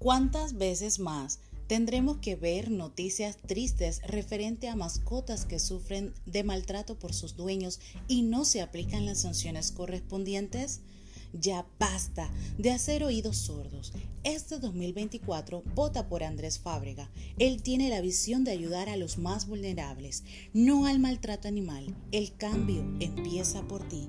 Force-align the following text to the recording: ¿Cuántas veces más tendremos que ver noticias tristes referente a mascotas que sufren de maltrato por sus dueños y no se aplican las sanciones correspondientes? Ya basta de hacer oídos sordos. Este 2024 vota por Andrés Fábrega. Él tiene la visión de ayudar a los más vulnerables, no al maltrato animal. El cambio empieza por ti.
¿Cuántas 0.00 0.56
veces 0.56 0.98
más 0.98 1.40
tendremos 1.66 2.16
que 2.16 2.34
ver 2.34 2.70
noticias 2.70 3.36
tristes 3.36 4.00
referente 4.06 4.66
a 4.70 4.74
mascotas 4.74 5.44
que 5.44 5.58
sufren 5.58 6.14
de 6.24 6.42
maltrato 6.42 6.98
por 6.98 7.12
sus 7.12 7.36
dueños 7.36 7.80
y 8.08 8.22
no 8.22 8.46
se 8.46 8.62
aplican 8.62 9.04
las 9.04 9.20
sanciones 9.20 9.72
correspondientes? 9.72 10.80
Ya 11.34 11.66
basta 11.78 12.30
de 12.56 12.70
hacer 12.70 13.04
oídos 13.04 13.36
sordos. 13.36 13.92
Este 14.24 14.58
2024 14.58 15.64
vota 15.74 16.08
por 16.08 16.24
Andrés 16.24 16.58
Fábrega. 16.58 17.10
Él 17.38 17.62
tiene 17.62 17.90
la 17.90 18.00
visión 18.00 18.42
de 18.42 18.52
ayudar 18.52 18.88
a 18.88 18.96
los 18.96 19.18
más 19.18 19.46
vulnerables, 19.46 20.24
no 20.54 20.86
al 20.86 20.98
maltrato 20.98 21.46
animal. 21.46 21.94
El 22.10 22.34
cambio 22.38 22.80
empieza 23.00 23.68
por 23.68 23.86
ti. 23.86 24.08